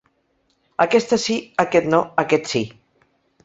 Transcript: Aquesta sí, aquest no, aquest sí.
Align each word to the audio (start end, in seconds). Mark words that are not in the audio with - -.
Aquesta 0.85 1.21
sí, 1.27 1.37
aquest 1.67 1.93
no, 1.95 2.03
aquest 2.27 2.53
sí. 2.55 2.67